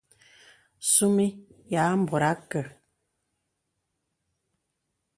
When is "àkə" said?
2.39-2.61